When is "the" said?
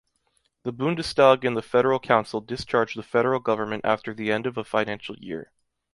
0.63-0.73, 1.55-1.61, 2.95-3.03, 4.15-4.31